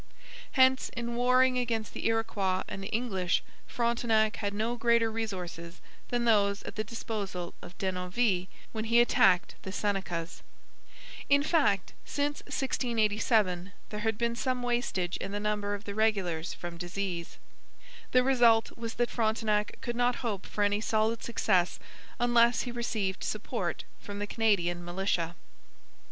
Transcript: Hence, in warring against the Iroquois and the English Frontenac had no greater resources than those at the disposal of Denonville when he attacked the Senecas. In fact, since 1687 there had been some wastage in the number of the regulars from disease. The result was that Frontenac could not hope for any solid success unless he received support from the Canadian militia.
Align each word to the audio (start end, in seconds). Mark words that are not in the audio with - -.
Hence, 0.53 0.89
in 0.97 1.13
warring 1.13 1.59
against 1.59 1.93
the 1.93 2.07
Iroquois 2.07 2.63
and 2.67 2.81
the 2.83 2.87
English 2.87 3.43
Frontenac 3.67 4.37
had 4.37 4.51
no 4.51 4.75
greater 4.75 5.11
resources 5.11 5.79
than 6.09 6.25
those 6.25 6.63
at 6.63 6.73
the 6.75 6.83
disposal 6.83 7.53
of 7.61 7.77
Denonville 7.77 8.47
when 8.71 8.85
he 8.85 8.99
attacked 8.99 9.53
the 9.61 9.71
Senecas. 9.71 10.41
In 11.29 11.43
fact, 11.43 11.93
since 12.03 12.39
1687 12.47 13.73
there 13.89 13.99
had 13.99 14.17
been 14.17 14.35
some 14.35 14.63
wastage 14.63 15.17
in 15.17 15.33
the 15.33 15.39
number 15.39 15.75
of 15.75 15.83
the 15.83 15.93
regulars 15.93 16.51
from 16.51 16.77
disease. 16.77 17.37
The 18.11 18.23
result 18.23 18.75
was 18.75 18.95
that 18.95 19.11
Frontenac 19.11 19.77
could 19.81 19.95
not 19.95 20.15
hope 20.25 20.47
for 20.47 20.63
any 20.63 20.81
solid 20.81 21.21
success 21.21 21.77
unless 22.19 22.61
he 22.61 22.71
received 22.71 23.23
support 23.23 23.83
from 23.99 24.17
the 24.17 24.25
Canadian 24.25 24.83
militia. 24.83 25.35